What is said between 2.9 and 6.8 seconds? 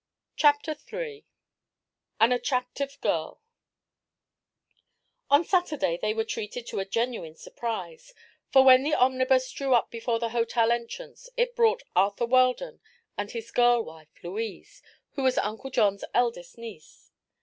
GIRL On Saturday they were treated to